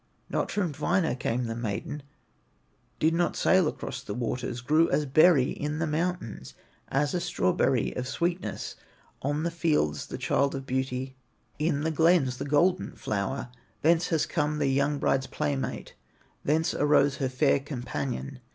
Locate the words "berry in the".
5.05-5.85